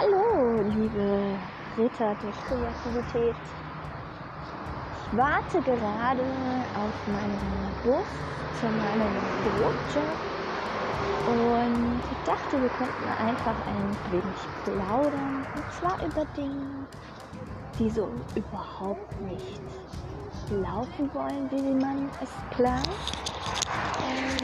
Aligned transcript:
Hallo, 0.00 0.62
liebe 0.62 1.36
Ritter 1.76 2.16
der 2.22 2.32
Kreativität. 2.48 3.36
Ich 4.94 5.18
warte 5.18 5.60
gerade 5.60 6.22
auf 6.74 7.06
meinen 7.06 7.70
Bus 7.84 8.06
zu 8.58 8.66
meinem 8.66 9.14
Brotjob 9.44 10.16
und 11.26 12.00
ich 12.10 12.24
dachte, 12.24 12.62
wir 12.62 12.70
könnten 12.70 13.08
einfach 13.28 13.54
ein 13.66 13.96
wenig 14.10 14.40
plaudern 14.64 15.44
und 15.54 15.72
zwar 15.78 15.98
über 16.02 16.24
Dinge, 16.34 16.86
die 17.78 17.90
so 17.90 18.08
überhaupt 18.34 19.20
nicht 19.20 19.60
laufen 20.50 21.10
wollen, 21.12 21.50
wie 21.50 21.74
man 21.74 22.08
es 22.22 22.30
plant. 22.56 22.88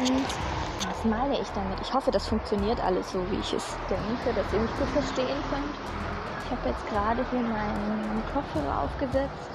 Und 0.00 0.65
meine 1.08 1.40
ich 1.40 1.48
damit? 1.52 1.80
Ich 1.80 1.92
hoffe, 1.94 2.10
das 2.10 2.26
funktioniert 2.26 2.82
alles 2.82 3.12
so, 3.12 3.30
wie 3.30 3.36
ich 3.36 3.52
es 3.52 3.76
denke, 3.88 4.34
dass 4.34 4.52
ihr 4.52 4.60
mich 4.60 4.76
gut 4.76 4.88
verstehen 4.88 5.42
könnt. 5.50 5.76
Ich 6.44 6.50
habe 6.50 6.68
jetzt 6.68 6.86
gerade 6.86 7.24
hier 7.30 7.40
meinen 7.40 8.22
Kopfhörer 8.32 8.82
aufgesetzt, 8.82 9.50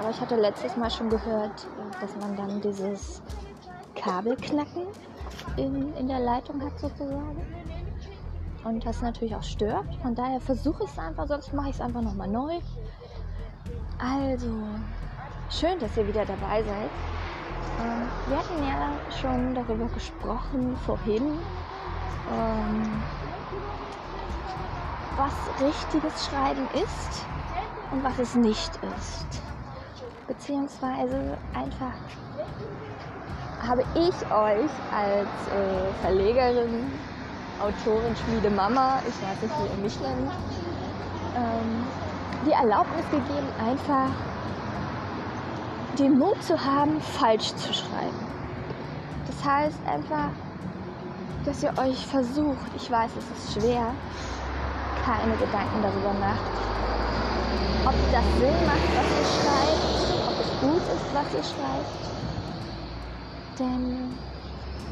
aber 0.00 0.10
ich 0.10 0.20
hatte 0.20 0.36
letztes 0.36 0.76
Mal 0.76 0.90
schon 0.90 1.08
gehört, 1.08 1.66
dass 2.00 2.16
man 2.16 2.36
dann 2.36 2.60
dieses 2.60 3.22
Kabelknacken 3.94 4.86
in, 5.56 5.94
in 5.94 6.08
der 6.08 6.20
Leitung 6.20 6.60
hat 6.62 6.78
sozusagen. 6.80 7.42
Und 8.64 8.84
das 8.84 9.00
natürlich 9.00 9.36
auch 9.36 9.42
stört. 9.44 9.86
Von 10.02 10.14
daher 10.14 10.40
versuche 10.40 10.84
ich 10.84 10.90
es 10.90 10.98
einfach, 10.98 11.28
sonst 11.28 11.52
mache 11.52 11.68
ich 11.68 11.76
es 11.76 11.80
einfach 11.80 12.02
nochmal 12.02 12.28
neu. 12.28 12.58
Also, 13.98 14.52
schön, 15.48 15.78
dass 15.78 15.96
ihr 15.96 16.06
wieder 16.08 16.24
dabei 16.24 16.62
seid. 16.64 16.90
Ähm, 17.78 18.08
wir 18.26 18.38
hatten 18.38 18.62
ja 18.62 18.98
schon 19.20 19.54
darüber 19.54 19.86
gesprochen 19.86 20.76
vorhin, 20.84 21.38
ähm, 22.30 23.02
was 25.16 25.32
richtiges 25.60 26.26
Schreiben 26.26 26.68
ist 26.72 27.26
und 27.90 28.02
was 28.04 28.18
es 28.18 28.34
nicht 28.34 28.76
ist. 28.96 29.42
Beziehungsweise 30.26 31.38
einfach 31.54 31.94
habe 33.66 33.82
ich 33.94 34.14
euch 34.30 34.70
als 34.92 35.28
äh, 35.48 35.92
Verlegerin, 36.02 36.92
Autorin, 37.60 38.14
Schmiede, 38.16 38.50
Mama, 38.50 39.00
ich 39.08 39.14
weiß 39.22 39.42
nicht, 39.42 39.54
wie 39.58 39.76
ihr 39.76 39.82
mich 39.82 40.00
nennt, 40.00 40.30
ähm, 41.36 41.86
die 42.46 42.52
Erlaubnis 42.52 43.04
gegeben, 43.10 43.48
einfach 43.58 44.10
den 45.98 46.18
Mut 46.18 46.42
zu 46.42 46.62
haben, 46.62 47.00
falsch 47.00 47.54
zu 47.54 47.72
schreiben. 47.72 48.16
Das 49.26 49.44
heißt 49.44 49.78
einfach, 49.86 50.30
dass 51.44 51.62
ihr 51.62 51.72
euch 51.78 52.06
versucht, 52.06 52.70
ich 52.76 52.90
weiß, 52.90 53.10
es 53.16 53.38
ist 53.38 53.54
schwer, 53.54 53.92
keine 55.04 55.32
Gedanken 55.36 55.82
darüber 55.82 56.12
macht, 56.14 56.50
ob 57.86 57.94
das 58.12 58.24
Sinn 58.38 58.66
macht, 58.66 58.88
was 58.96 59.06
ihr 59.16 59.26
schreibt, 59.40 60.28
ob 60.28 60.40
es 60.40 60.60
gut 60.60 60.82
ist, 60.94 61.14
was 61.14 61.34
ihr 61.34 61.44
schreibt. 61.44 62.06
Denn 63.58 64.18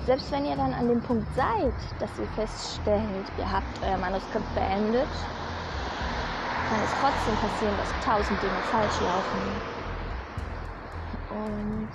selbst 0.06 0.30
wenn 0.32 0.46
ihr 0.46 0.56
dann 0.56 0.72
an 0.72 0.88
dem 0.88 1.00
Punkt 1.02 1.26
seid, 1.34 1.74
dass 1.98 2.10
ihr 2.18 2.28
feststellt, 2.34 3.26
ihr 3.36 3.50
habt 3.50 3.82
euer 3.82 3.98
Manuskript 3.98 4.54
beendet, 4.54 5.08
kann 6.70 6.80
es 6.82 6.90
trotzdem 7.00 7.36
passieren, 7.36 7.74
dass 7.76 8.04
tausend 8.04 8.40
Dinge 8.42 8.60
falsch 8.70 9.00
laufen. 9.00 9.73
Und 11.34 11.88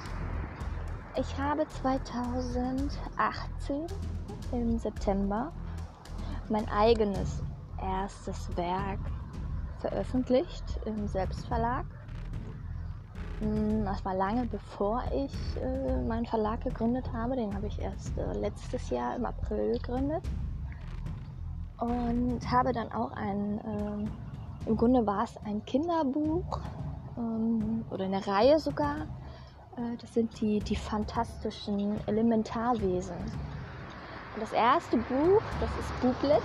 ich 1.16 1.38
habe 1.38 1.66
2018 1.68 3.88
im 4.52 4.78
September 4.78 5.52
mein 6.50 6.68
eigenes 6.70 7.42
erstes 7.82 8.56
Werk 8.58 9.00
veröffentlicht 9.80 10.80
im 10.86 11.08
Selbstverlag. 11.08 11.86
Hm, 13.40 13.86
das 13.86 14.04
war 14.04 14.14
lange 14.14 14.46
bevor 14.46 15.04
ich 15.16 15.34
äh, 15.62 16.02
meinen 16.02 16.26
Verlag 16.26 16.62
gegründet 16.62 17.14
habe. 17.14 17.38
Den 17.38 17.56
habe 17.56 17.68
ich 17.68 17.80
erst 17.80 18.18
äh, 18.18 18.34
letztes 18.34 18.90
Jahr 18.90 19.16
im 19.16 19.26
April 19.26 19.72
gegründet. 19.74 20.24
Und 21.80 22.42
habe 22.52 22.74
dann 22.74 22.92
auch 22.92 23.14
ein, 23.14 23.60
äh, 23.60 24.70
im 24.70 24.76
Grunde 24.76 25.08
war 25.08 25.24
es 25.24 25.38
ein 25.46 25.64
Kinderbuch 25.64 26.60
ähm, 27.18 27.86
oder 27.90 28.04
eine 28.04 28.28
Reihe 28.28 28.60
sogar 28.60 29.08
das 30.02 30.14
sind 30.14 30.40
die, 30.42 30.60
die 30.60 30.76
fantastischen 30.76 32.00
Elementarwesen. 32.08 33.16
Und 34.36 34.42
das 34.42 34.52
erste 34.52 34.98
Buch, 34.98 35.42
das 35.60 35.70
ist 35.80 36.02
Bublitz. 36.02 36.44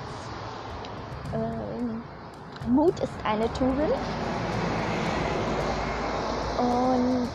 Ähm, 1.34 2.02
Mut 2.68 2.98
ist 3.00 3.12
eine 3.24 3.52
Tugend. 3.52 3.92
Und 6.58 7.28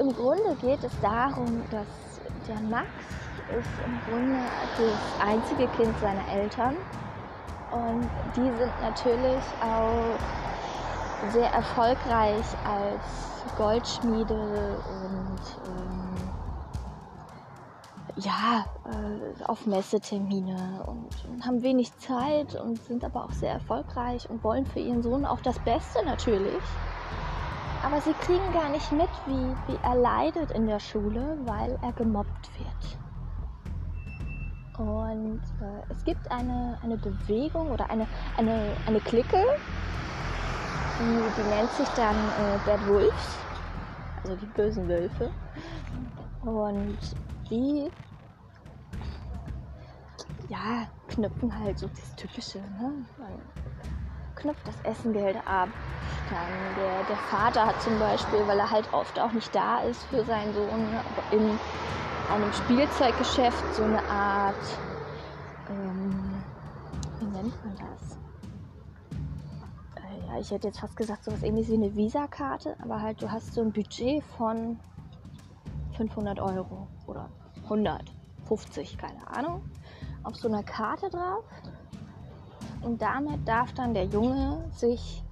im 0.00 0.14
Grunde 0.14 0.56
geht 0.60 0.84
es 0.84 1.00
darum, 1.00 1.62
dass 1.70 1.86
der 2.46 2.60
Max 2.68 2.88
ist 3.58 3.68
im 3.86 4.00
Grunde 4.08 4.38
das 4.76 5.26
einzige 5.26 5.66
Kind 5.68 5.98
seiner 5.98 6.28
Eltern. 6.28 6.76
Und 7.70 8.08
die 8.36 8.50
sind 8.56 8.72
natürlich 8.80 9.42
auch 9.62 10.18
sehr 11.32 11.50
erfolgreich 11.50 12.44
als 12.64 13.33
Goldschmiede 13.56 14.78
und 14.86 15.40
ähm, 15.66 16.14
ja, 18.16 18.64
äh, 18.84 19.44
auf 19.44 19.66
Messetermine 19.66 20.84
und, 20.86 21.08
und, 21.28 21.46
haben 21.46 21.62
wenig 21.62 21.96
Zeit 21.98 22.54
und 22.54 22.78
sind 22.84 23.04
aber 23.04 23.24
auch 23.24 23.32
sehr 23.32 23.52
erfolgreich 23.52 24.28
und 24.30 24.42
wollen 24.44 24.66
für 24.66 24.80
ihren 24.80 25.02
Sohn 25.02 25.24
auch 25.24 25.40
das 25.40 25.58
Beste 25.60 26.04
natürlich. 26.04 26.62
Aber 27.84 28.00
sie 28.00 28.14
kriegen 28.14 28.52
gar 28.52 28.70
nicht 28.70 28.90
mit, 28.92 29.10
wie, 29.26 29.54
wie 29.66 29.78
er 29.82 29.94
leidet 29.94 30.50
in 30.52 30.66
der 30.66 30.80
Schule, 30.80 31.36
weil 31.44 31.78
er 31.82 31.92
gemobbt 31.92 32.50
wird. 32.58 32.98
Und 34.78 35.40
äh, 35.60 35.92
es 35.92 36.04
gibt 36.04 36.30
eine, 36.30 36.78
eine 36.82 36.96
Bewegung 36.96 37.70
oder 37.70 37.90
eine, 37.90 38.06
eine, 38.36 38.72
eine 38.86 39.00
Clique, 39.00 39.44
die, 40.98 41.42
die 41.42 41.48
nennt 41.48 41.70
sich 41.72 41.88
dann 41.90 42.16
äh, 42.16 42.58
Bad 42.64 42.86
Wolves 42.88 43.38
also 44.24 44.36
die 44.36 44.46
bösen 44.46 44.88
Wölfe. 44.88 45.30
Und 46.42 46.98
die 47.50 47.90
ja, 50.48 50.86
knüpfen 51.08 51.58
halt 51.58 51.78
so 51.78 51.88
das 51.88 52.14
Typische. 52.16 52.58
Ne? 52.58 53.06
Man 53.18 53.32
knüpft 54.34 54.66
das 54.66 54.80
Essengeld 54.82 55.36
ab. 55.46 55.68
Dann 56.30 56.74
der, 56.76 57.04
der 57.04 57.16
Vater 57.16 57.66
hat 57.66 57.80
zum 57.82 57.98
Beispiel, 57.98 58.46
weil 58.46 58.58
er 58.58 58.70
halt 58.70 58.92
oft 58.92 59.18
auch 59.18 59.32
nicht 59.32 59.54
da 59.54 59.80
ist 59.80 60.02
für 60.04 60.24
seinen 60.24 60.52
Sohn, 60.54 60.88
in 61.30 61.58
einem 62.30 62.52
Spielzeuggeschäft 62.52 63.74
so 63.74 63.84
eine 63.84 64.02
Art, 64.08 64.56
ich 70.40 70.50
hätte 70.50 70.68
jetzt 70.68 70.80
fast 70.80 70.96
gesagt, 70.96 71.24
so 71.24 71.32
was 71.32 71.42
ähnliches 71.42 71.70
wie 71.70 71.76
eine 71.76 71.94
Visa-Karte, 71.94 72.76
aber 72.82 73.00
halt, 73.00 73.20
du 73.22 73.30
hast 73.30 73.54
so 73.54 73.60
ein 73.62 73.72
Budget 73.72 74.22
von 74.36 74.78
500 75.96 76.40
Euro 76.40 76.88
oder 77.06 77.28
150, 77.64 78.98
keine 78.98 79.26
Ahnung, 79.28 79.62
auf 80.22 80.36
so 80.36 80.48
einer 80.48 80.62
Karte 80.62 81.08
drauf. 81.10 81.44
Und 82.82 83.00
damit 83.00 83.46
darf 83.46 83.72
dann 83.72 83.94
der 83.94 84.04
Junge 84.04 84.64
sich 84.72 85.22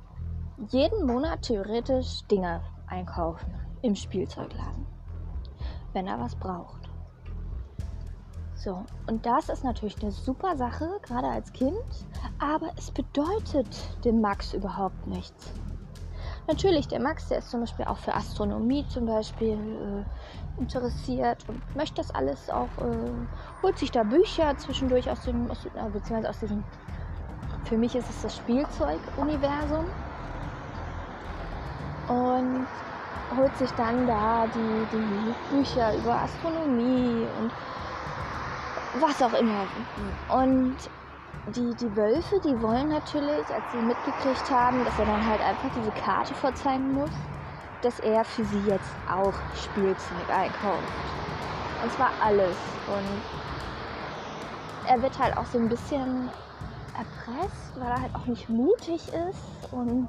jeden 0.68 1.06
Monat 1.06 1.42
theoretisch 1.42 2.22
Dinge 2.30 2.62
einkaufen 2.86 3.52
im 3.82 3.96
Spielzeugladen, 3.96 4.86
wenn 5.92 6.06
er 6.06 6.18
was 6.18 6.34
braucht. 6.36 6.81
So, 8.62 8.84
und 9.08 9.26
das 9.26 9.48
ist 9.48 9.64
natürlich 9.64 10.00
eine 10.02 10.12
super 10.12 10.56
Sache, 10.56 10.88
gerade 11.02 11.26
als 11.26 11.52
Kind, 11.52 11.74
aber 12.38 12.70
es 12.76 12.92
bedeutet 12.92 13.66
dem 14.04 14.20
Max 14.20 14.54
überhaupt 14.54 15.08
nichts. 15.08 15.52
Natürlich, 16.46 16.86
der 16.86 17.00
Max, 17.00 17.26
der 17.26 17.38
ist 17.38 17.50
zum 17.50 17.58
Beispiel 17.58 17.86
auch 17.86 17.98
für 17.98 18.14
Astronomie 18.14 18.86
zum 18.86 19.06
Beispiel 19.06 20.06
äh, 20.06 20.60
interessiert 20.60 21.44
und 21.48 21.74
möchte 21.74 21.96
das 21.96 22.12
alles 22.12 22.50
auch, 22.50 22.68
äh, 22.78 23.26
holt 23.64 23.78
sich 23.78 23.90
da 23.90 24.04
Bücher 24.04 24.56
zwischendurch 24.56 25.10
aus 25.10 25.24
dem, 25.24 25.50
aus, 25.50 25.66
äh, 25.66 25.70
beziehungsweise 25.92 26.30
aus 26.30 26.38
diesem, 26.38 26.62
für 27.64 27.76
mich 27.76 27.96
ist 27.96 28.10
es 28.10 28.20
das 28.22 28.36
Spielzeug-Universum 28.36 29.86
und 32.06 32.68
holt 33.34 33.56
sich 33.56 33.74
dann 33.74 34.06
da 34.06 34.46
die, 34.46 34.86
die 34.86 35.34
Bücher 35.48 35.96
über 35.96 36.22
Astronomie 36.22 37.28
und 37.36 37.52
was 39.00 39.22
auch 39.22 39.32
immer. 39.34 39.66
Und 40.28 40.76
die, 41.54 41.74
die 41.74 41.96
Wölfe, 41.96 42.40
die 42.44 42.60
wollen 42.60 42.88
natürlich, 42.88 43.46
als 43.52 43.64
sie 43.72 43.78
mitgekriegt 43.78 44.50
haben, 44.50 44.84
dass 44.84 44.98
er 44.98 45.06
dann 45.06 45.26
halt 45.26 45.40
einfach 45.40 45.70
diese 45.74 45.90
Karte 45.92 46.34
vorzeigen 46.34 46.92
muss, 46.92 47.10
dass 47.82 47.98
er 48.00 48.24
für 48.24 48.44
sie 48.44 48.60
jetzt 48.60 48.90
auch 49.10 49.34
Spielzeug 49.56 50.28
einkauft. 50.28 50.92
Und 51.82 51.92
zwar 51.92 52.10
alles. 52.20 52.56
Und 52.86 53.22
er 54.88 55.02
wird 55.02 55.18
halt 55.18 55.36
auch 55.36 55.46
so 55.46 55.58
ein 55.58 55.68
bisschen 55.68 56.30
erpresst, 56.96 57.72
weil 57.76 57.88
er 57.88 58.02
halt 58.02 58.14
auch 58.14 58.26
nicht 58.26 58.48
mutig 58.48 59.08
ist 59.08 59.72
und 59.72 60.08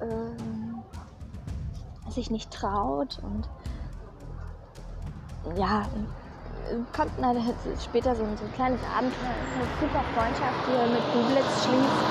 ähm, 0.00 0.82
sich 2.08 2.30
nicht 2.30 2.50
traut 2.50 3.18
und 3.22 3.48
ja, 5.58 5.82
kommt 6.96 7.12
na, 7.18 7.34
später 7.82 8.14
so 8.14 8.22
ein, 8.24 8.36
so 8.36 8.44
ein 8.44 8.52
kleines 8.54 8.80
Abenteuer, 8.96 9.34
eine 9.54 9.66
super 9.80 10.04
Freundschaft, 10.14 10.54
die 10.66 10.74
er 10.76 10.86
mit 10.86 11.02
Bublitz 11.12 11.64
schließt. 11.64 12.06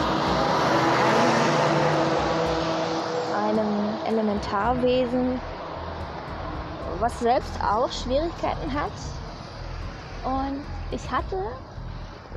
Einem, 3.45 3.65
einem 3.65 4.17
Elementarwesen, 4.17 5.39
was 6.99 7.19
selbst 7.19 7.61
auch 7.61 7.91
Schwierigkeiten 7.91 8.73
hat. 8.73 8.91
Und 10.23 10.61
ich 10.91 11.11
hatte, 11.11 11.37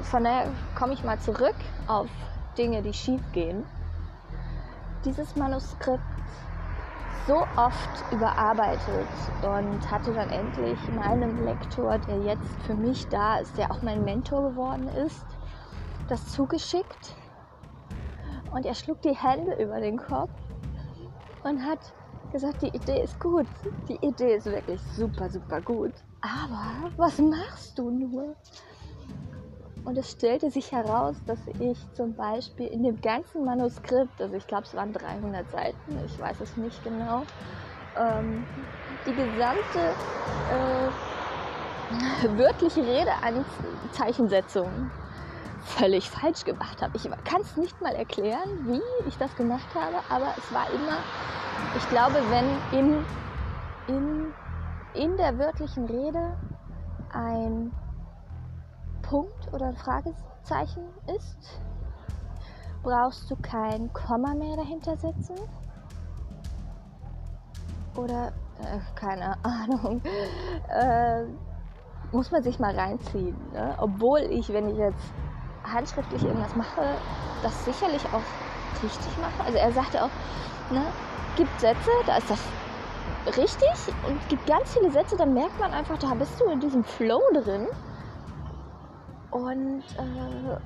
von 0.02 0.24
daher 0.24 0.48
komme 0.76 0.92
ich 0.94 1.04
mal 1.04 1.18
zurück 1.20 1.54
auf 1.86 2.08
Dinge, 2.56 2.82
die 2.82 2.92
schief 2.92 3.20
gehen, 3.32 3.64
dieses 5.04 5.36
Manuskript 5.36 6.02
so 7.28 7.46
oft 7.56 8.10
überarbeitet 8.10 9.06
und 9.42 9.90
hatte 9.90 10.14
dann 10.14 10.30
endlich 10.30 10.78
meinem 10.88 11.44
Lektor, 11.44 11.98
der 11.98 12.16
jetzt 12.20 12.62
für 12.62 12.74
mich 12.74 13.06
da 13.08 13.38
ist, 13.38 13.58
der 13.58 13.70
auch 13.70 13.82
mein 13.82 14.02
Mentor 14.02 14.48
geworden 14.48 14.88
ist, 14.88 15.26
das 16.08 16.32
zugeschickt. 16.32 17.14
Und 18.50 18.64
er 18.64 18.74
schlug 18.74 19.02
die 19.02 19.14
Hände 19.14 19.62
über 19.62 19.78
den 19.78 19.98
Kopf 19.98 20.30
und 21.44 21.62
hat 21.66 21.80
gesagt, 22.32 22.62
die 22.62 22.74
Idee 22.74 23.02
ist 23.02 23.20
gut. 23.20 23.46
Die 23.88 23.96
Idee 23.96 24.36
ist 24.36 24.46
wirklich 24.46 24.80
super, 24.96 25.28
super 25.28 25.60
gut. 25.60 25.92
Aber 26.22 26.90
was 26.96 27.18
machst 27.18 27.78
du 27.78 27.90
nur? 27.90 28.36
Und 29.88 29.96
es 29.96 30.10
stellte 30.10 30.50
sich 30.50 30.70
heraus, 30.70 31.16
dass 31.24 31.38
ich 31.60 31.78
zum 31.94 32.14
Beispiel 32.14 32.66
in 32.66 32.82
dem 32.82 33.00
ganzen 33.00 33.46
Manuskript, 33.46 34.20
also 34.20 34.36
ich 34.36 34.46
glaube 34.46 34.64
es 34.64 34.74
waren 34.74 34.92
300 34.92 35.50
Seiten, 35.50 35.98
ich 36.04 36.20
weiß 36.20 36.42
es 36.42 36.58
nicht 36.58 36.84
genau, 36.84 37.22
ähm, 37.96 38.44
die 39.06 39.14
gesamte 39.14 39.94
äh, 40.52 40.90
wörtliche 42.38 42.82
Redeanzeichensetzung 42.82 44.68
völlig 45.64 46.10
falsch 46.10 46.44
gemacht 46.44 46.82
habe. 46.82 46.94
Ich 46.94 47.08
kann 47.24 47.40
es 47.40 47.56
nicht 47.56 47.80
mal 47.80 47.94
erklären, 47.94 48.66
wie 48.66 48.82
ich 49.08 49.16
das 49.16 49.34
gemacht 49.36 49.74
habe, 49.74 50.02
aber 50.10 50.34
es 50.36 50.52
war 50.52 50.66
immer, 50.70 50.98
ich 51.78 51.88
glaube, 51.88 52.20
wenn 52.28 52.44
in, 52.78 53.06
in, 53.86 54.34
in 54.92 55.16
der 55.16 55.38
wörtlichen 55.38 55.86
Rede 55.86 56.36
ein 57.14 57.72
Punkt 59.08 59.52
oder 59.52 59.66
ein 59.68 59.76
Fragezeichen 59.76 60.84
ist, 61.16 61.60
brauchst 62.82 63.30
du 63.30 63.36
kein 63.36 63.90
Komma 63.92 64.34
mehr 64.34 64.56
dahinter 64.56 64.96
setzen. 64.96 65.36
Oder, 67.96 68.28
äh, 68.60 68.78
keine 68.94 69.36
Ahnung, 69.42 70.02
äh, 70.68 71.24
muss 72.12 72.30
man 72.30 72.42
sich 72.42 72.58
mal 72.58 72.78
reinziehen. 72.78 73.36
Ne? 73.52 73.74
Obwohl 73.78 74.20
ich, 74.20 74.52
wenn 74.52 74.68
ich 74.68 74.76
jetzt 74.76 75.12
handschriftlich 75.64 76.22
irgendwas 76.24 76.54
mache, 76.54 76.82
das 77.42 77.64
sicherlich 77.64 78.04
auch 78.12 78.82
richtig 78.82 79.18
mache. 79.18 79.44
Also 79.44 79.58
er 79.58 79.72
sagte 79.72 80.04
auch, 80.04 80.10
ne, 80.70 80.82
gibt 81.36 81.60
Sätze, 81.60 81.90
da 82.06 82.16
ist 82.16 82.30
das 82.30 82.40
richtig 83.36 83.94
und 84.06 84.28
gibt 84.28 84.46
ganz 84.46 84.72
viele 84.72 84.90
Sätze, 84.90 85.16
da 85.16 85.26
merkt 85.26 85.58
man 85.58 85.72
einfach, 85.72 85.98
da 85.98 86.14
bist 86.14 86.40
du 86.40 86.46
in 86.46 86.60
diesem 86.60 86.84
Flow 86.84 87.20
drin 87.32 87.66
und 89.30 89.82
äh, 89.98 90.56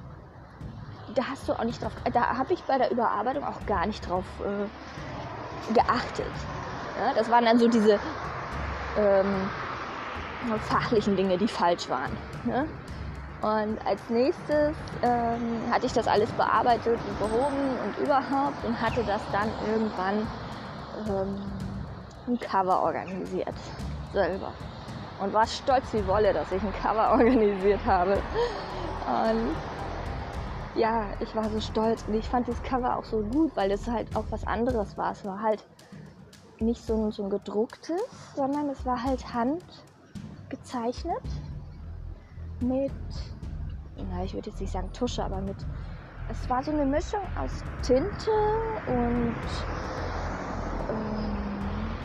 da 1.15 1.23
hast 1.31 1.49
du 1.49 1.53
auch 1.53 1.65
nicht 1.65 1.83
drauf, 1.83 1.93
da 2.13 2.39
habe 2.39 2.53
ich 2.53 2.63
bei 2.65 2.79
der 2.79 2.91
Überarbeitung 2.91 3.45
auch 3.45 3.65
gar 3.67 3.87
nicht 3.87 4.09
drauf 4.09 4.25
äh, 4.41 5.73
geachtet. 5.75 6.27
Ja, 6.99 7.13
das 7.15 7.31
waren 7.31 7.45
dann 7.45 7.59
so 7.59 7.69
diese 7.69 7.99
ähm, 8.97 9.51
fachlichen 10.69 11.17
Dinge, 11.17 11.39
die 11.39 11.49
falsch 11.49 11.89
waren. 11.89 12.17
Ne? 12.45 12.67
Und 13.41 13.85
als 13.85 14.01
nächstes 14.09 14.77
ähm, 15.03 15.63
hatte 15.73 15.87
ich 15.87 15.93
das 15.93 16.07
alles 16.07 16.31
bearbeitet 16.33 17.01
und 17.09 17.19
behoben 17.19 17.77
und 17.85 17.99
überhaupt 17.99 18.65
und 18.65 18.81
hatte 18.81 19.03
das 19.05 19.21
dann 19.33 19.49
irgendwann 19.67 20.27
ähm, 21.09 21.37
ein 22.29 22.39
Cover 22.39 22.83
organisiert 22.83 23.55
selber 24.13 24.53
und 25.23 25.33
war 25.33 25.47
stolz 25.47 25.93
wie 25.93 26.05
Wolle, 26.07 26.33
dass 26.33 26.51
ich 26.51 26.63
ein 26.63 26.73
Cover 26.73 27.13
organisiert 27.13 27.85
habe. 27.87 28.19
Und 29.07 29.55
ja, 30.75 31.07
ich 31.21 31.35
war 31.37 31.49
so 31.49 31.61
stolz 31.61 32.05
und 32.09 32.15
ich 32.15 32.29
fand 32.29 32.49
das 32.49 32.61
Cover 32.63 32.97
auch 32.97 33.05
so 33.05 33.21
gut, 33.21 33.53
weil 33.55 33.71
es 33.71 33.87
halt 33.87 34.09
auch 34.17 34.25
was 34.31 34.45
anderes 34.47 34.99
war. 34.99 35.13
Es 35.13 35.25
war 35.25 35.41
halt 35.41 35.63
nicht 36.59 36.85
so 36.85 36.95
ein, 36.95 37.13
so 37.13 37.25
ein 37.25 37.31
gedrucktes, 37.31 38.03
sondern 38.35 38.69
es 38.71 38.85
war 38.85 39.03
halt 39.03 39.23
handgezeichnet 39.33 41.23
mit, 42.61 42.93
na, 43.97 44.25
ich 44.25 44.35
würde 44.35 44.51
jetzt 44.51 44.61
nicht 44.61 44.73
sagen 44.73 44.93
Tusche, 44.93 45.25
aber 45.25 45.41
mit, 45.41 45.57
es 46.29 46.49
war 46.49 46.63
so 46.63 46.73
eine 46.73 46.85
Mischung 46.87 47.21
aus 47.37 47.65
Tinte 47.83 48.31
und 48.87 49.37
ähm, 50.89 51.97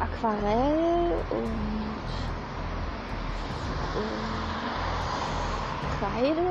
Aquarell 0.00 1.22
und 1.30 1.83
Kreide. 5.98 6.42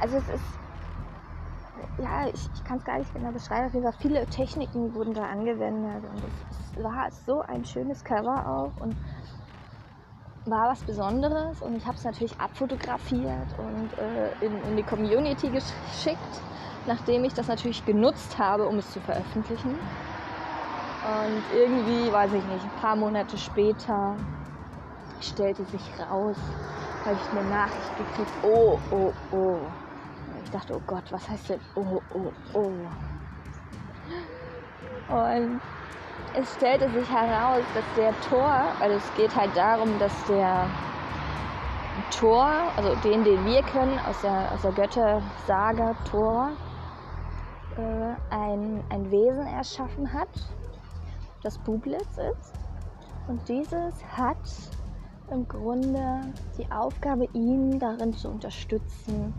Also 0.00 0.16
es 0.16 0.28
ist, 0.28 0.44
ja, 1.98 2.26
ich, 2.26 2.48
ich 2.54 2.64
kann 2.64 2.78
es 2.78 2.84
gar 2.84 2.98
nicht 2.98 3.14
genau 3.14 3.30
beschreiben. 3.30 3.66
Auf 3.66 3.74
jeden 3.74 3.84
Fall 3.84 3.98
viele 4.00 4.26
Techniken 4.26 4.94
wurden 4.94 5.14
da 5.14 5.24
angewendet 5.24 6.02
und 6.04 6.18
es, 6.18 6.76
es 6.76 6.84
war 6.84 7.10
so 7.26 7.40
ein 7.42 7.64
schönes 7.64 8.02
Cover 8.04 8.46
auch 8.46 8.82
und 8.82 8.96
war 10.44 10.70
was 10.70 10.80
Besonderes 10.80 11.62
und 11.62 11.76
ich 11.76 11.86
habe 11.86 11.96
es 11.96 12.04
natürlich 12.04 12.38
abfotografiert 12.40 13.46
und 13.58 13.90
äh, 13.98 14.44
in, 14.44 14.60
in 14.70 14.76
die 14.76 14.82
Community 14.82 15.48
geschickt, 15.48 16.42
nachdem 16.86 17.24
ich 17.24 17.34
das 17.34 17.46
natürlich 17.48 17.84
genutzt 17.84 18.38
habe, 18.38 18.66
um 18.66 18.78
es 18.78 18.90
zu 18.90 19.00
veröffentlichen. 19.00 19.78
Und 21.04 21.42
irgendwie, 21.56 22.12
weiß 22.12 22.32
ich 22.32 22.44
nicht, 22.44 22.64
ein 22.64 22.80
paar 22.80 22.96
Monate 22.96 23.36
später 23.36 24.16
stellte 25.24 25.64
sich 25.64 25.90
raus, 25.98 26.36
habe 27.04 27.16
ich 27.16 27.30
eine 27.30 27.48
Nachricht 27.48 27.96
gekriegt, 27.96 28.32
oh, 28.42 28.78
oh, 28.90 29.12
oh. 29.32 29.58
Ich 30.44 30.50
dachte, 30.50 30.74
oh 30.76 30.82
Gott, 30.86 31.04
was 31.10 31.28
heißt 31.28 31.50
denn 31.50 31.60
oh, 31.74 32.00
oh, 32.14 32.32
oh? 32.54 32.72
Und 35.12 35.60
es 36.34 36.54
stellte 36.54 36.88
sich 36.90 37.08
heraus, 37.10 37.62
dass 37.74 37.84
der 37.96 38.14
Tor, 38.28 38.72
also 38.80 38.96
es 38.96 39.14
geht 39.14 39.34
halt 39.34 39.56
darum, 39.56 39.98
dass 39.98 40.12
der 40.26 40.66
Tor, 42.10 42.48
also 42.76 42.94
den, 43.02 43.22
den 43.24 43.44
wir 43.44 43.62
kennen 43.62 43.98
aus 44.08 44.20
der, 44.22 44.50
aus 44.52 44.62
der 44.62 44.72
Götter-Saga 44.72 45.94
Tor, 46.10 46.50
äh, 47.76 48.34
ein, 48.34 48.82
ein 48.90 49.10
Wesen 49.10 49.46
erschaffen 49.46 50.12
hat, 50.12 50.28
das 51.42 51.58
Bublitz 51.58 52.18
ist. 52.18 52.54
Und 53.28 53.46
dieses 53.48 53.94
hat 54.16 54.36
im 55.32 55.48
Grunde 55.48 56.34
die 56.58 56.70
Aufgabe, 56.70 57.26
ihn 57.32 57.78
darin 57.78 58.12
zu 58.12 58.28
unterstützen, 58.28 59.34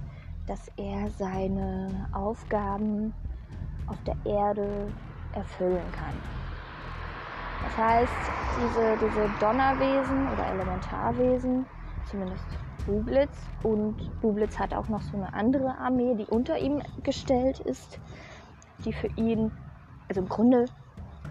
dass 0.47 0.67
er 0.75 1.09
seine 1.11 2.07
Aufgaben 2.11 3.13
auf 3.87 3.97
der 4.03 4.15
Erde 4.25 4.91
erfüllen 5.33 5.83
kann. 5.91 6.15
Das 7.63 7.77
heißt, 7.77 8.13
diese, 8.57 8.97
diese 8.97 9.29
Donnerwesen 9.39 10.27
oder 10.27 10.47
Elementarwesen, 10.47 11.65
zumindest 12.09 12.45
Bublitz, 12.85 13.37
und 13.61 13.95
Bublitz 14.19 14.59
hat 14.59 14.73
auch 14.73 14.89
noch 14.89 15.01
so 15.01 15.15
eine 15.17 15.33
andere 15.33 15.77
Armee, 15.77 16.15
die 16.15 16.25
unter 16.25 16.57
ihm 16.57 16.81
gestellt 17.03 17.59
ist, 17.61 17.99
die 18.83 18.91
für 18.91 19.07
ihn, 19.15 19.51
also 20.09 20.21
im 20.21 20.27
Grunde 20.27 20.65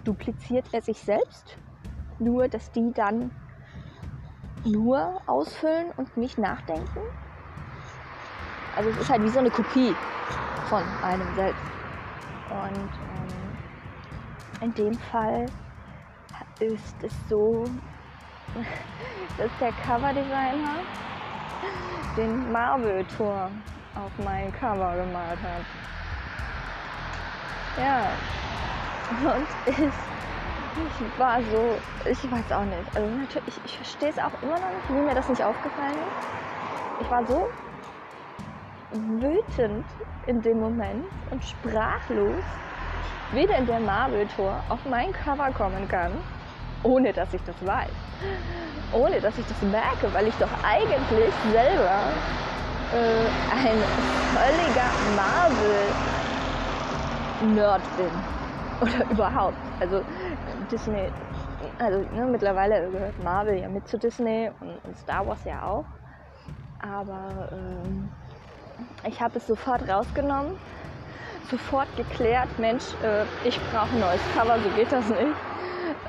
dupliziert 0.04 0.66
er 0.73 0.81
sich 0.81 0.99
selbst, 0.99 1.59
nur 2.19 2.49
dass 2.49 2.71
die 2.73 2.92
dann 2.95 3.31
nur 4.64 5.21
ausfüllen 5.26 5.90
und 5.97 6.16
nicht 6.16 6.38
nachdenken. 6.38 7.00
Also 8.76 8.90
es 8.90 8.97
ist 8.99 9.11
halt 9.11 9.23
wie 9.23 9.28
so 9.28 9.38
eine 9.38 9.50
Kopie 9.50 9.95
von 10.69 10.83
einem 11.02 11.35
selbst. 11.35 11.62
Und 12.50 12.90
ähm, 13.11 13.52
in 14.61 14.75
dem 14.75 14.95
Fall 14.95 15.47
ist 16.61 16.95
es 17.02 17.12
so, 17.28 17.64
dass 19.38 19.50
der 19.61 19.73
Coverdesigner 19.73 20.81
den 22.16 22.52
Marvel-Turm 22.52 23.62
auf 23.95 24.25
mein 24.25 24.52
Cover 24.52 24.97
gemalt 24.97 25.38
hat. 25.42 25.64
Ja, 27.78 28.09
und 29.35 29.47
ich 29.66 30.12
ich 30.76 31.19
war 31.19 31.41
so, 31.43 31.76
ich 32.11 32.31
weiß 32.31 32.52
auch 32.52 32.64
nicht. 32.64 32.97
Also 32.97 33.09
natürlich, 33.09 33.61
ich 33.64 33.76
verstehe 33.76 34.11
es 34.11 34.19
auch 34.19 34.33
immer 34.43 34.59
noch 34.59 34.71
nicht, 34.71 34.88
wie 34.88 34.95
mir 34.95 35.14
das 35.14 35.29
nicht 35.29 35.45
aufgefallen 35.45 35.93
ist. 35.93 37.02
Ich 37.02 37.11
war 37.11 37.25
so 37.26 37.49
wütend 38.93 39.85
in 40.26 40.41
dem 40.43 40.61
Moment 40.61 41.05
und 41.31 41.43
sprachlos 41.45 42.45
wieder 43.33 43.57
in 43.57 43.67
der 43.67 43.81
Marvel-Tour 43.81 44.55
auf 44.69 44.79
mein 44.88 45.12
Cover 45.12 45.50
kommen 45.52 45.88
kann, 45.88 46.12
ohne 46.83 47.12
dass 47.12 47.33
ich 47.35 47.43
das 47.45 47.57
weiß. 47.64 47.91
Ohne 48.93 49.21
dass 49.21 49.38
ich 49.38 49.47
das 49.47 49.62
merke, 49.62 50.12
weil 50.12 50.29
ich 50.29 50.35
doch 50.35 50.50
eigentlich 50.62 51.33
selber 51.50 52.12
äh, 52.93 53.26
ein 53.50 53.83
völliger 54.35 54.91
Marvel-Nerd 57.41 57.83
bin. 57.97 58.41
Oder 58.81 59.07
überhaupt. 59.11 59.59
Also 59.81 60.02
Disney, 60.71 61.11
also 61.79 61.99
ne, 62.14 62.26
mittlerweile 62.26 62.91
gehört 62.91 63.19
Marvel 63.19 63.59
ja 63.59 63.69
mit 63.69 63.87
zu 63.88 63.99
Disney 63.99 64.50
und, 64.61 64.85
und 64.85 64.97
Star 64.97 65.26
Wars 65.26 65.45
ja 65.45 65.62
auch. 65.62 65.85
Aber 66.81 67.49
ähm, 67.52 68.11
ich 69.07 69.21
habe 69.21 69.38
es 69.38 69.47
sofort 69.47 69.88
rausgenommen, 69.88 70.52
sofort 71.50 71.88
geklärt, 71.97 72.49
Mensch, 72.59 72.95
äh, 73.02 73.25
ich 73.45 73.61
brauche 73.71 73.95
ein 73.95 74.00
neues 74.00 74.23
Cover, 74.35 74.59
so 74.59 74.69
geht 74.71 74.91
das 74.91 75.09
nicht. 75.09 75.37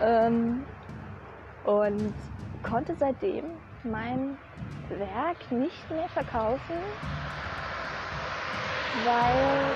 Ähm, 0.01 0.65
und 1.63 2.13
konnte 2.63 2.95
seitdem 2.95 3.45
mein 3.83 4.37
Werk 4.89 5.51
nicht 5.51 5.89
mehr 5.91 6.09
verkaufen, 6.09 6.75
weil 9.03 9.75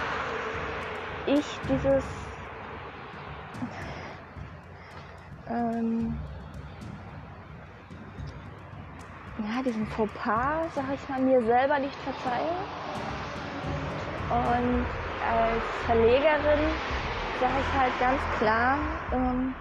ich 1.25 1.59
dieses 1.69 2.26
ähm, 5.49 6.17
ja, 9.39 9.61
diesen 9.63 9.85
Fauxpas, 9.87 10.73
sag 10.75 10.85
ich 10.93 11.09
mal, 11.09 11.21
mir 11.21 11.41
selber 11.43 11.79
nicht 11.79 11.95
verzeihe. 11.95 12.51
Und 14.29 14.85
als 15.25 15.63
Verlegerin 15.85 16.59
sage 17.39 17.53
ich 17.59 17.79
halt 17.79 17.99
ganz 17.99 18.19
klar, 18.39 18.77
ähm, 19.13 19.53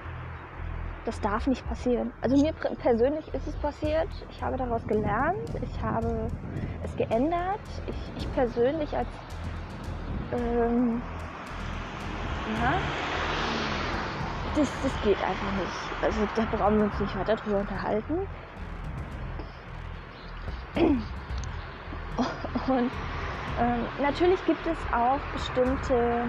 das 1.04 1.20
darf 1.20 1.46
nicht 1.46 1.66
passieren. 1.68 2.12
Also 2.20 2.36
mir 2.36 2.52
persönlich 2.52 3.32
ist 3.32 3.46
es 3.46 3.54
passiert. 3.56 4.08
Ich 4.28 4.42
habe 4.42 4.56
daraus 4.56 4.84
gelernt. 4.88 5.36
Ich 5.62 5.80
habe 5.80 6.28
es 6.82 6.96
geändert. 6.96 7.60
Ich, 7.86 7.96
ich 8.16 8.32
persönlich 8.32 8.96
als 8.96 9.08
ähm, 10.32 11.00
ja, 12.60 12.74
das, 14.56 14.68
das 14.82 14.92
geht 15.02 15.22
einfach 15.22 15.52
nicht. 15.52 16.02
Also 16.02 16.26
da 16.34 16.44
brauchen 16.56 16.78
wir 16.78 16.84
uns 16.84 16.98
nicht 16.98 17.16
weiter 17.16 17.36
drüber 17.36 17.60
unterhalten. 17.60 18.14
Und 22.68 22.90
ähm, 23.60 23.86
natürlich 24.02 24.44
gibt 24.46 24.66
es 24.66 24.76
auch 24.92 25.20
bestimmte 25.32 26.24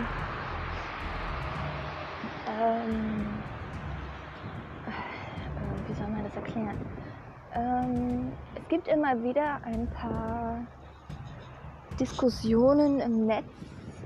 ähm, 2.47 3.39
äh, 4.85 5.89
wie 5.89 5.93
soll 5.93 6.07
man 6.07 6.23
das 6.23 6.35
erklären? 6.35 6.77
Ähm, 7.55 8.31
es 8.55 8.67
gibt 8.67 8.87
immer 8.87 9.21
wieder 9.23 9.59
ein 9.63 9.87
paar 9.87 10.59
Diskussionen 11.99 12.99
im 12.99 13.25
Netz, 13.25 13.45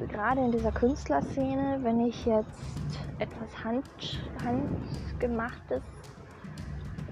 gerade 0.07 0.41
in 0.41 0.51
dieser 0.51 0.71
Künstlerszene, 0.71 1.79
wenn 1.81 1.99
ich 2.01 2.25
jetzt 2.25 2.99
etwas 3.19 3.63
Hand, 3.63 3.85
handgemachtes, 4.43 5.83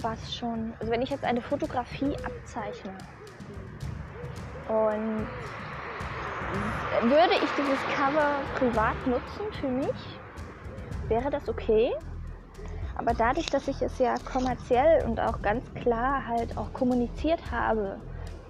was 0.02 0.36
schon, 0.36 0.74
also 0.80 0.92
wenn 0.92 1.02
ich 1.02 1.10
jetzt 1.10 1.24
eine 1.24 1.42
Fotografie 1.42 2.16
abzeichne 2.24 2.96
und 4.68 5.28
würde 7.10 7.34
ich 7.44 7.52
dieses 7.52 7.80
Cover 7.96 8.40
privat 8.56 8.96
nutzen 9.06 9.52
für 9.60 9.68
mich, 9.68 10.20
wäre 11.08 11.30
das 11.30 11.48
okay. 11.50 11.92
Aber 12.96 13.14
dadurch, 13.14 13.46
dass 13.48 13.68
ich 13.68 13.82
es 13.82 13.98
ja 13.98 14.16
kommerziell 14.32 15.06
und 15.06 15.20
auch 15.20 15.42
ganz 15.42 15.64
klar 15.74 16.26
halt 16.28 16.58
auch 16.58 16.74
kommuniziert 16.74 17.40
habe, 17.52 17.98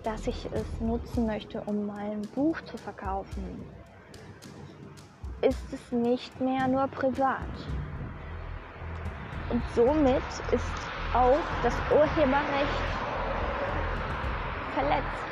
dass 0.04 0.28
ich 0.28 0.50
es 0.54 0.82
nutzen 0.82 1.26
möchte, 1.28 1.62
um 1.62 1.86
mein 1.86 2.22
Buch 2.34 2.60
zu 2.62 2.78
verkaufen, 2.78 3.64
ist 5.42 5.74
es 5.74 5.92
nicht 5.92 6.40
mehr 6.42 6.68
nur 6.68 6.88
privat. 6.88 7.40
Und 9.50 9.64
somit 9.76 10.24
ist 10.52 10.72
auch 11.14 11.38
das 11.64 11.74
Urheberrecht 11.92 12.84
verletzt. 14.74 15.30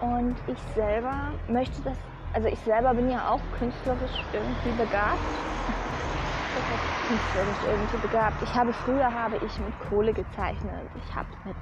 Und 0.00 0.36
ich 0.46 0.58
selber 0.74 1.32
möchte 1.48 1.80
das, 1.82 1.96
also 2.32 2.48
ich 2.48 2.58
selber 2.60 2.94
bin 2.94 3.10
ja 3.10 3.30
auch 3.30 3.40
künstlerisch 3.58 4.22
irgendwie 4.32 4.70
begabt. 4.70 5.18
Künstlerisch 7.08 7.64
irgendwie 7.70 8.06
begabt. 8.06 8.42
Ich 8.42 8.54
habe 8.54 8.72
früher 8.72 9.12
habe 9.12 9.36
ich 9.36 9.58
mit 9.58 9.78
Kohle 9.88 10.12
gezeichnet. 10.12 10.88
Ich 11.06 11.14
habe 11.14 11.28
mit 11.44 11.56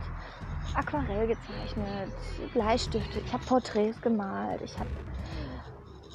Aquarell 0.75 1.29
gezeichnet, 1.29 2.13
Bleistifte, 2.53 3.21
ich 3.25 3.33
habe 3.33 3.45
Porträts 3.45 4.01
gemalt, 4.01 4.61
ich 4.63 4.77
habe 4.79 4.89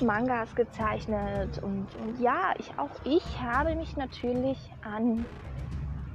Mangas 0.02 0.54
gezeichnet 0.56 1.60
und, 1.60 1.88
und, 1.96 2.20
ja, 2.20 2.54
ich 2.58 2.72
auch 2.78 2.92
ich 3.04 3.40
habe 3.40 3.76
mich 3.76 3.96
natürlich 3.98 4.58
an 4.82 5.26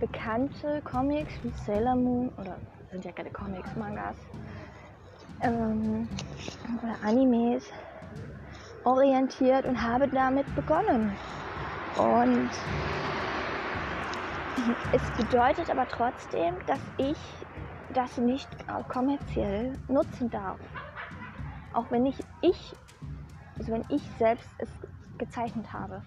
bekannte 0.00 0.82
Comics 0.82 1.32
wie 1.42 1.50
Sailor 1.50 1.96
Moon 1.96 2.30
oder 2.40 2.58
sind 2.90 3.04
ja 3.04 3.12
keine 3.12 3.30
Comics, 3.30 3.74
Mangas 3.76 4.16
ähm, 5.40 6.08
oder 6.82 6.96
Animes 7.02 7.64
orientiert 8.84 9.66
und 9.66 9.80
habe 9.80 10.08
damit 10.08 10.52
begonnen. 10.54 11.16
Und 11.96 12.50
es 14.92 15.24
bedeutet 15.24 15.70
aber 15.70 15.86
trotzdem, 15.88 16.54
dass 16.66 16.80
ich 16.96 17.18
das 17.92 18.18
nicht 18.18 18.48
kommerziell 18.88 19.72
nutzen 19.88 20.30
darf. 20.30 20.58
Auch 21.72 21.90
wenn 21.90 22.06
ich, 22.06 22.16
ich 22.40 22.76
also 23.58 23.72
wenn 23.72 23.84
ich 23.88 24.02
selbst 24.18 24.48
es 24.58 24.68
gezeichnet 25.18 25.72
habe. 25.72 26.02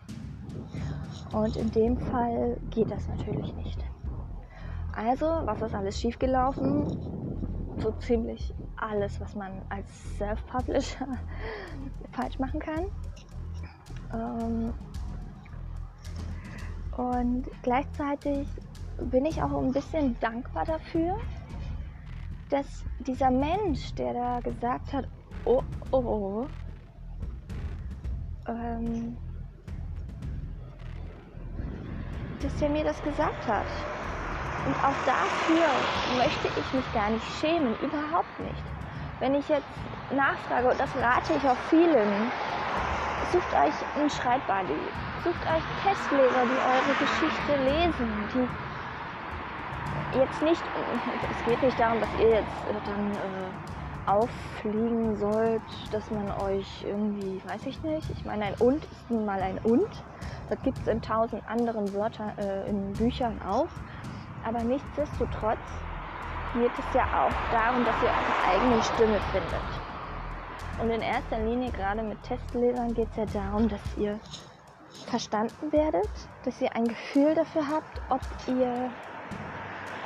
Und 1.34 1.56
in 1.56 1.72
dem 1.72 1.98
Fall 1.98 2.58
geht 2.70 2.90
das 2.92 3.08
natürlich 3.08 3.54
nicht. 3.56 3.84
Also, 4.94 5.26
was 5.46 5.62
ist 5.62 5.76
alles 5.76 6.00
schiefgelaufen? 6.00 6.88
So 7.80 7.92
ziemlich 8.00 8.54
alles, 8.78 9.20
was 9.22 9.36
man 9.36 9.62
als 9.70 10.18
Self-Publisher 10.18 11.08
falsch 12.12 12.40
machen 12.40 12.60
kann. 12.60 12.86
Ähm, 14.14 14.74
und 16.96 17.46
gleichzeitig 17.62 18.48
bin 19.12 19.26
ich 19.26 19.42
auch 19.42 19.62
ein 19.62 19.72
bisschen 19.72 20.20
dankbar 20.20 20.66
dafür, 20.66 21.18
dass 22.50 22.84
dieser 23.00 23.30
Mensch, 23.30 23.94
der 23.96 24.14
da 24.14 24.40
gesagt 24.40 24.94
hat, 24.94 25.08
oh, 25.46 25.62
oh, 25.92 25.98
oh 25.98 26.48
ähm, 28.48 29.18
dass 32.42 32.62
er 32.62 32.70
mir 32.70 32.84
das 32.84 33.02
gesagt 33.04 33.48
hat. 33.48 33.66
Und 34.66 34.76
auch 34.84 34.96
dafür 35.06 35.68
möchte 36.18 36.50
ich 36.60 36.74
mich 36.74 36.94
gar 36.94 37.10
nicht 37.10 37.26
schämen, 37.40 37.76
überhaupt 37.80 38.40
nicht. 38.40 38.64
Wenn 39.20 39.36
ich 39.36 39.48
jetzt 39.50 39.64
nachfrage, 40.12 40.70
und 40.70 40.80
das 40.80 40.90
rate 40.96 41.34
ich 41.34 41.50
auch 41.50 41.58
vielen, 41.70 42.32
sucht 43.32 43.54
euch 43.54 43.74
einen 43.98 44.10
Schreibbuddy, 44.10 44.80
sucht 45.24 45.42
euch 45.48 45.64
Testleser, 45.84 46.46
die 46.46 46.60
eure 46.62 46.96
Geschichte 47.00 47.56
lesen, 47.64 48.10
die 48.34 48.48
jetzt 50.20 50.42
nicht, 50.42 50.64
es 51.32 51.46
geht 51.46 51.62
nicht 51.62 51.80
darum, 51.80 52.00
dass 52.00 52.10
ihr 52.20 52.30
jetzt 52.30 52.66
dann 52.86 53.12
äh, 53.12 53.77
auffliegen 54.08 55.16
sollt, 55.18 55.62
dass 55.92 56.10
man 56.12 56.32
euch 56.42 56.84
irgendwie, 56.84 57.42
weiß 57.46 57.66
ich 57.66 57.82
nicht, 57.84 58.10
ich 58.10 58.26
meine, 58.26 58.46
ein 58.46 58.54
und 58.56 58.84
ist 58.84 59.10
nun 59.10 59.26
mal 59.26 59.42
ein 59.42 59.60
und. 59.60 59.90
Das 60.50 60.62
gibt 60.64 60.78
es 60.80 60.88
in 60.88 61.02
tausend 61.02 61.44
anderen 61.48 61.94
Wörtern, 61.94 62.32
äh, 62.38 62.70
in 62.70 62.94
Büchern 62.94 63.40
auch. 63.42 63.68
Aber 64.46 64.64
nichtsdestotrotz 64.64 65.60
geht 66.54 66.72
es 66.80 66.94
ja 66.94 67.04
auch 67.04 67.52
darum, 67.52 67.84
dass 67.84 67.96
ihr 68.02 68.10
eure 68.10 68.54
eigene 68.54 68.82
Stimme 68.82 69.20
findet. 69.32 69.88
Und 70.82 70.90
in 70.90 71.02
erster 71.02 71.40
Linie, 71.40 71.72
gerade 71.72 72.04
mit 72.04 72.22
Testlesern, 72.24 72.94
geht 72.94 73.10
es 73.12 73.18
ja 73.18 73.26
darum, 73.26 73.68
dass 73.68 73.82
ihr 73.98 74.20
verstanden 75.08 75.72
werdet, 75.72 76.10
dass 76.46 76.62
ihr 76.62 76.74
ein 76.76 76.88
Gefühl 76.88 77.36
dafür 77.36 77.68
habt, 77.68 78.02
ob 78.10 78.22
ihr 78.48 78.90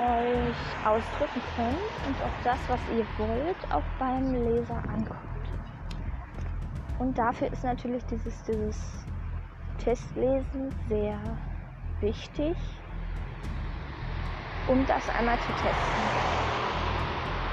euch 0.01 0.88
ausdrücken 0.88 1.41
könnt 1.55 2.08
und 2.08 2.15
ob 2.24 2.43
das, 2.43 2.60
was 2.67 2.79
ihr 2.96 3.05
wollt, 3.17 3.74
auch 3.74 3.84
beim 4.00 4.34
Leser 4.34 4.77
ankommt. 4.77 5.20
Und 7.00 7.17
dafür 7.17 7.51
ist 7.51 7.63
natürlich 7.63 8.03
dieses, 8.05 8.43
dieses 8.43 9.05
Testlesen 9.77 10.74
sehr 10.89 11.20
wichtig, 12.00 12.55
um 14.67 14.86
das 14.86 15.10
einmal 15.10 15.39
zu 15.39 15.51
testen. 15.53 16.03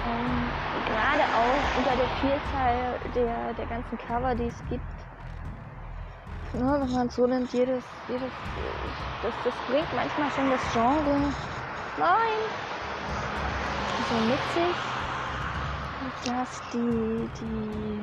Ähm, 0.07 0.49
gerade 0.87 1.19
gerade 1.19 1.25
auch 1.35 1.79
unter 1.79 1.97
der 1.97 2.09
Vielzahl 2.21 3.01
der, 3.15 3.55
der 3.55 3.67
ganzen 3.67 3.99
Cover, 3.99 4.35
die 4.35 4.47
es 4.47 4.59
gibt, 4.69 4.83
ne, 6.55 6.79
wenn 6.81 6.93
man 6.93 7.09
so 7.09 7.27
nimmt, 7.27 7.53
jedes, 7.53 7.85
jedes, 8.09 8.31
das, 9.23 9.35
das 9.45 9.55
bringt 9.69 9.93
manchmal 9.95 10.31
schon 10.31 10.51
das 10.51 10.61
Genre, 10.73 11.33
nein, 11.99 12.41
so 14.09 14.15
sich, 14.55 14.77
dass 16.25 16.63
die, 16.73 17.29
die 17.41 18.01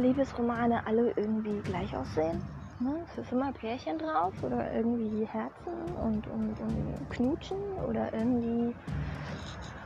Liebesromane 0.00 0.86
alle 0.86 1.12
irgendwie 1.16 1.60
gleich 1.62 1.94
aussehen. 1.96 2.42
Ne? 2.78 3.04
Es 3.10 3.18
ist 3.18 3.32
immer 3.32 3.52
Pärchen 3.52 3.98
drauf 3.98 4.32
oder 4.42 4.72
irgendwie 4.72 5.26
Herzen 5.26 5.72
und, 6.02 6.26
und, 6.28 6.60
und 6.60 7.10
Knutschen 7.10 7.58
oder 7.88 8.12
irgendwie 8.12 8.74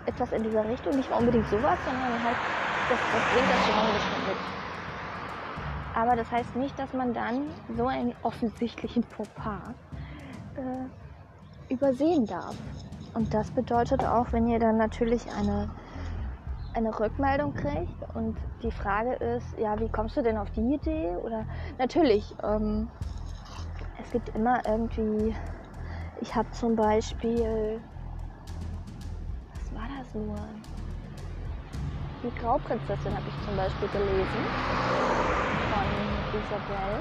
etwas 0.07 0.33
in 0.33 0.43
dieser 0.43 0.65
Richtung. 0.69 0.97
Nicht 0.97 1.11
unbedingt 1.11 1.49
sowas, 1.49 1.79
sondern 1.85 2.23
halt, 2.23 2.37
das, 2.89 2.99
das 3.13 3.23
bringt 3.33 3.51
das 3.51 3.65
Genre 3.67 3.99
schon 4.01 4.25
mit. 4.27 4.37
Aber 5.95 6.15
das 6.15 6.31
heißt 6.31 6.55
nicht, 6.57 6.79
dass 6.79 6.93
man 6.93 7.15
dann 7.15 7.49
so 7.77 7.87
einen 7.87 8.15
offensichtlichen 8.23 9.03
Fauxpas 9.05 9.75
äh, 10.57 11.06
übersehen 11.69 12.27
darf. 12.27 12.57
Und 13.15 13.33
das 13.33 13.51
bedeutet 13.51 14.05
auch, 14.05 14.33
wenn 14.33 14.47
ihr 14.47 14.59
dann 14.59 14.77
natürlich 14.77 15.23
eine, 15.33 15.71
eine 16.75 16.99
Rückmeldung 16.99 17.55
kriegt 17.55 18.15
und 18.15 18.37
die 18.63 18.71
Frage 18.71 19.15
ist, 19.15 19.47
ja, 19.59 19.79
wie 19.81 19.89
kommst 19.89 20.17
du 20.17 20.23
denn 20.23 20.37
auf 20.37 20.51
die 20.51 20.75
Idee? 20.75 21.17
Oder 21.23 21.45
natürlich, 21.79 22.35
ähm, 22.43 22.89
es 24.03 24.11
gibt 24.11 24.29
immer 24.37 24.61
irgendwie, 24.67 25.35
ich 26.21 26.35
habe 26.35 26.51
zum 26.51 26.77
Beispiel, 26.77 27.81
was 29.55 29.75
war 29.75 29.89
das 29.99 30.15
nur? 30.15 30.37
Die 32.23 32.41
Grauprinzessin 32.41 33.15
habe 33.15 33.25
ich 33.29 33.47
zum 33.47 33.57
Beispiel 33.57 33.89
gelesen 33.89 34.45
von 35.71 35.87
Isabel. 36.41 37.01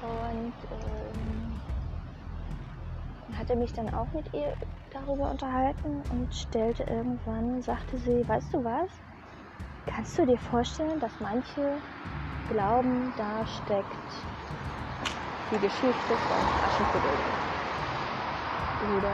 Und 0.00 0.52
ähm, 0.70 1.57
hatte 3.36 3.56
mich 3.56 3.72
dann 3.72 3.92
auch 3.94 4.06
mit 4.12 4.32
ihr 4.32 4.54
darüber 4.92 5.30
unterhalten 5.30 6.02
und 6.10 6.34
stellte 6.34 6.84
irgendwann, 6.84 7.60
sagte 7.62 7.98
sie, 7.98 8.26
weißt 8.26 8.54
du 8.54 8.64
was? 8.64 8.88
Kannst 9.86 10.18
du 10.18 10.26
dir 10.26 10.38
vorstellen, 10.38 11.00
dass 11.00 11.12
manche 11.20 11.78
glauben, 12.50 13.12
da 13.16 13.46
steckt 13.46 13.86
die 15.50 15.58
Geschichte 15.58 15.90
von 16.06 16.38
Aschenputtel 16.66 17.10
oder 18.96 19.10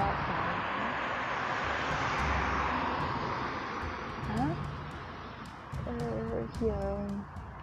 ja? 4.37 4.47
äh, 5.90 6.59
hier 6.59 6.75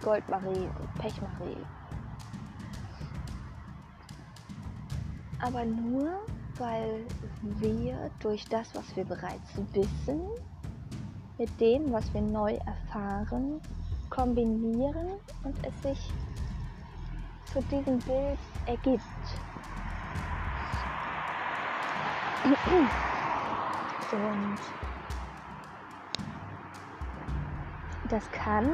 Goldmarie 0.01 0.69
und 0.79 0.93
Pechmarie. 0.95 1.65
Aber 5.39 5.65
nur, 5.65 6.21
weil 6.61 7.03
wir 7.41 8.11
durch 8.19 8.45
das, 8.45 8.73
was 8.75 8.95
wir 8.95 9.03
bereits 9.03 9.57
wissen, 9.73 10.21
mit 11.39 11.59
dem, 11.59 11.91
was 11.91 12.13
wir 12.13 12.21
neu 12.21 12.53
erfahren, 12.67 13.59
kombinieren 14.11 15.07
und 15.43 15.55
es 15.65 15.81
sich 15.81 16.13
zu 17.51 17.61
diesem 17.63 17.97
Bild 17.99 18.37
ergibt. 18.67 19.01
Und 24.11 24.57
das 28.07 28.31
kann 28.31 28.69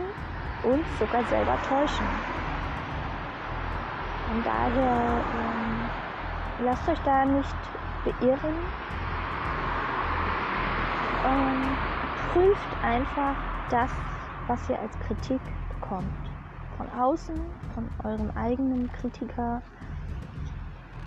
uns 0.63 0.85
sogar 0.99 1.23
selber 1.25 1.57
täuschen. 1.69 2.07
Von 4.27 4.43
daher 4.43 5.21
ähm, 5.39 6.65
lasst 6.65 6.89
euch 6.89 6.99
da 7.05 7.23
nicht 7.23 7.55
beirren. 8.11 8.55
Ähm, 11.25 11.77
prüft 12.31 12.83
einfach 12.83 13.35
das, 13.69 13.91
was 14.47 14.69
ihr 14.69 14.79
als 14.79 14.97
Kritik 14.99 15.41
bekommt. 15.69 16.05
Von 16.77 16.89
außen, 16.99 17.35
von 17.73 17.89
eurem 18.03 18.31
eigenen 18.35 18.91
Kritiker. 18.93 19.61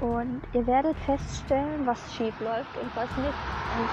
Und 0.00 0.42
ihr 0.52 0.66
werdet 0.66 0.96
feststellen, 0.98 1.86
was 1.86 1.98
schief 2.14 2.38
läuft 2.40 2.76
und 2.76 2.94
was 2.96 3.08
nicht. 3.16 3.34
Und 3.78 3.88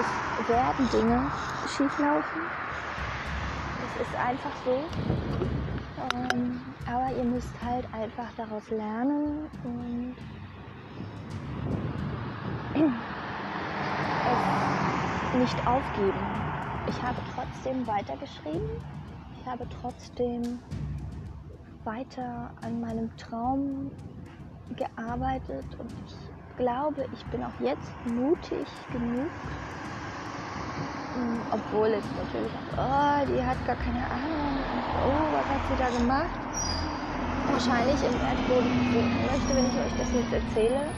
es 0.00 0.48
werden 0.48 0.90
Dinge 0.90 1.30
schief 1.66 1.98
laufen 1.98 2.40
ist 4.00 4.16
einfach 4.16 4.52
so. 4.64 4.84
Ähm, 6.14 6.60
aber 6.86 7.16
ihr 7.16 7.24
müsst 7.24 7.52
halt 7.64 7.86
einfach 7.92 8.30
daraus 8.36 8.68
lernen 8.70 9.46
und 9.64 10.16
es 12.74 12.82
nicht 15.38 15.66
aufgeben. 15.66 16.18
Ich 16.86 17.02
habe 17.02 17.16
trotzdem 17.34 17.86
weitergeschrieben. 17.86 18.68
Ich 19.40 19.46
habe 19.46 19.66
trotzdem 19.80 20.60
weiter 21.84 22.50
an 22.62 22.80
meinem 22.80 23.14
Traum 23.16 23.90
gearbeitet 24.76 25.64
und 25.78 25.92
ich 26.06 26.14
glaube, 26.56 27.06
ich 27.12 27.24
bin 27.26 27.44
auch 27.44 27.52
jetzt 27.60 27.92
mutig 28.06 28.66
genug, 28.90 29.30
obwohl 31.50 31.88
es 31.88 32.04
natürlich, 32.16 32.52
oh, 32.76 33.24
die 33.26 33.44
hat 33.44 33.62
gar 33.66 33.76
keine 33.76 34.10
Ahnung. 34.10 34.64
Und, 34.72 34.82
oh, 35.04 35.32
was 35.32 35.46
hat 35.48 35.60
sie 35.68 35.76
da 35.76 35.90
gemacht? 35.90 36.40
Wahrscheinlich 37.46 38.02
im 38.02 38.14
Erdboden 38.14 38.72
möchte, 39.26 39.54
wenn 39.54 39.68
ich 39.68 39.76
euch 39.76 39.92
das 39.98 40.10
jetzt 40.12 40.32
erzähle. 40.32 40.88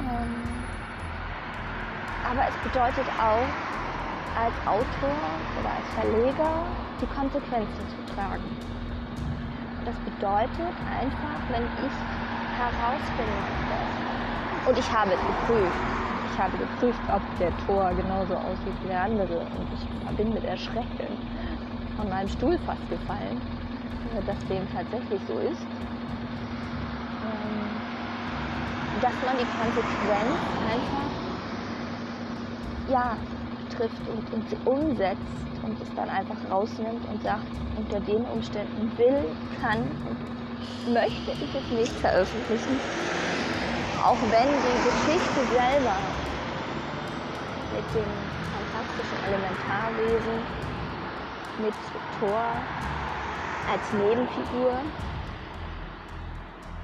Ähm, 0.00 0.56
aber 2.28 2.42
es 2.48 2.56
bedeutet 2.56 3.06
auch, 3.18 3.46
als 4.36 4.54
Autor 4.66 5.16
oder 5.58 5.70
als 5.70 5.86
Verleger 5.94 6.66
die 7.00 7.06
Konsequenzen 7.06 7.84
zu 7.88 8.14
tragen. 8.14 8.44
Das 9.84 9.94
bedeutet 10.04 10.74
einfach, 10.90 11.38
wenn 11.48 11.64
ich 11.86 11.94
herausfinde, 12.58 13.56
und 14.66 14.76
ich 14.76 14.92
habe 14.92 15.12
es 15.12 15.20
geprüft, 15.20 15.80
ich 16.32 16.42
habe 16.42 16.58
geprüft, 16.58 17.00
ob 17.14 17.22
der 17.38 17.52
Tor 17.66 17.94
genauso 17.94 18.34
aussieht 18.34 18.74
wie 18.82 18.88
der 18.88 19.02
andere. 19.02 19.38
Und 19.38 19.68
ich 19.72 20.16
bin 20.16 20.34
mit 20.34 20.44
Erschrecken 20.44 21.16
von 21.96 22.08
meinem 22.10 22.28
Stuhl 22.28 22.58
fast 22.66 22.82
gefallen, 22.90 23.40
dass 24.26 24.38
dem 24.48 24.66
tatsächlich 24.74 25.20
so 25.28 25.38
ist. 25.38 25.62
Ähm, 27.22 27.70
dass 29.00 29.14
man 29.24 29.38
die 29.38 29.46
Konsequenz 29.56 30.36
einfach 30.68 31.25
ja, 32.88 33.16
trifft 33.76 34.08
und, 34.08 34.32
und 34.32 34.48
sie 34.48 34.56
umsetzt 34.64 35.20
und 35.62 35.80
es 35.82 35.88
dann 35.94 36.08
einfach 36.08 36.36
rausnimmt 36.50 37.04
und 37.10 37.22
sagt, 37.22 37.46
unter 37.76 38.00
den 38.00 38.24
Umständen 38.26 38.90
will, 38.96 39.24
kann 39.60 39.80
und 40.08 40.94
möchte 40.94 41.32
ich 41.32 41.54
es 41.54 41.70
nicht 41.78 41.92
veröffentlichen. 42.00 42.80
Auch 44.04 44.18
wenn 44.30 44.48
die 44.62 44.78
Geschichte 44.84 45.40
selber 45.52 45.96
mit 47.74 47.84
dem 47.94 48.10
fantastischen 48.52 49.18
Elementarwesen, 49.26 50.44
mit 51.58 51.74
Thor 52.20 52.44
als 53.70 53.92
Nebenfigur 53.92 54.72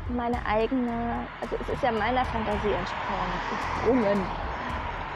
meine 0.09 0.45
eigene, 0.47 1.27
also 1.41 1.57
es 1.61 1.69
ist 1.69 1.83
ja 1.83 1.93
meiner 1.93 2.25
Fantasie 2.25 2.73
entsprungen. 2.73 4.42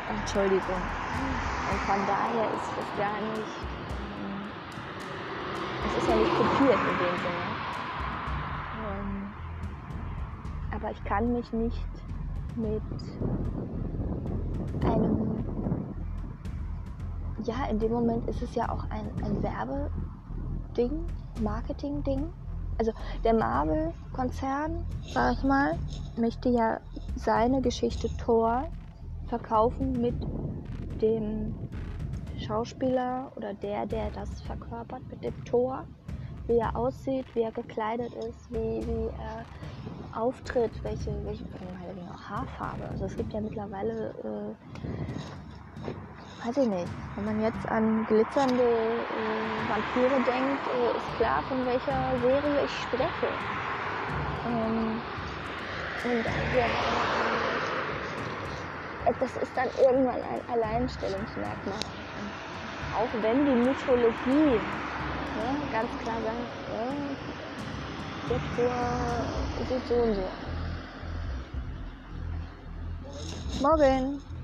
Entschuldigung. 0.08 0.82
Und 1.70 1.80
von 1.80 2.06
daher 2.06 2.44
ist 2.44 2.70
es 2.78 2.98
gar 2.98 3.20
nicht, 3.20 3.56
es 5.86 5.96
ist 6.02 6.08
ja 6.08 6.16
nicht 6.16 6.30
kopiert 6.36 6.78
in 6.78 6.98
dem 6.98 7.16
Sinne. 7.22 7.46
Ähm, 8.86 9.34
aber 10.72 10.90
ich 10.90 11.04
kann 11.04 11.32
mich 11.32 11.52
nicht 11.52 11.86
mit 12.56 12.82
einem 14.84 15.44
ja, 17.46 17.66
in 17.70 17.78
dem 17.78 17.92
Moment 17.92 18.28
ist 18.28 18.42
es 18.42 18.54
ja 18.54 18.68
auch 18.68 18.84
ein, 18.90 19.10
ein 19.22 19.42
Werbeding, 19.42 21.04
Marketing-Ding. 21.40 22.26
Also 22.78 22.92
der 23.24 23.34
Marvel-Konzern, 23.34 24.84
sag 25.12 25.34
ich 25.34 25.44
mal, 25.44 25.78
möchte 26.16 26.48
ja 26.50 26.80
seine 27.14 27.62
Geschichte 27.62 28.08
Thor 28.18 28.64
verkaufen 29.28 30.00
mit 30.00 30.14
dem 31.00 31.54
Schauspieler 32.38 33.32
oder 33.36 33.54
der, 33.54 33.86
der 33.86 34.10
das 34.10 34.40
verkörpert, 34.42 35.02
mit 35.10 35.24
dem 35.24 35.44
Thor, 35.44 35.84
wie 36.46 36.58
er 36.58 36.76
aussieht, 36.76 37.26
wie 37.34 37.42
er 37.42 37.52
gekleidet 37.52 38.12
ist, 38.14 38.50
wie, 38.50 38.86
wie 38.86 39.10
er 39.18 39.44
auftritt, 40.20 40.72
welche, 40.82 41.12
welche 41.24 41.44
Haarfarbe. 42.28 42.88
Also 42.90 43.04
es 43.04 43.16
gibt 43.16 43.32
ja 43.32 43.40
mittlerweile 43.40 44.10
äh, 44.24 44.76
weiß 46.46 46.56
ich 46.58 46.68
nicht. 46.68 46.88
Wenn 47.16 47.24
man 47.24 47.42
jetzt 47.42 47.68
an 47.68 48.06
glitzernde 48.06 48.62
äh, 48.62 49.68
Vampire 49.68 50.20
denkt, 50.20 50.60
äh, 50.68 50.96
ist 50.96 51.16
klar, 51.16 51.42
von 51.42 51.66
welcher 51.66 52.18
Serie 52.20 52.64
ich 52.64 52.82
spreche. 52.82 53.28
Ähm, 54.46 55.02
und 56.04 56.24
ja, 56.54 56.66
äh, 56.66 57.25
das 59.20 59.36
ist 59.36 59.52
dann 59.56 59.68
irgendwann 59.78 60.20
ein 60.22 60.40
Alleinstellungsmerkmal. 60.52 61.78
Auch 62.96 63.22
wenn 63.22 63.44
die 63.44 63.68
Mythologie 63.68 64.60
ne, 65.36 65.56
ganz 65.72 65.90
klar 66.02 66.20
sagt, 66.24 66.48
der 68.28 68.40
Tor 68.56 68.74
sieht 69.68 69.86
so 69.88 69.94
und 69.94 70.14
so. 70.14 70.28
Morgen! 73.62 74.35